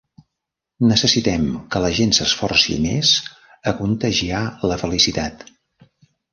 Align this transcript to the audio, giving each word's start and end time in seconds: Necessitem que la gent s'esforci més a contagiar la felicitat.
Necessitem 0.91 1.45
que 1.75 1.81
la 1.83 1.91
gent 1.99 2.15
s'esforci 2.21 2.79
més 2.87 3.13
a 3.73 3.77
contagiar 3.85 4.43
la 4.73 4.83
felicitat. 4.87 5.49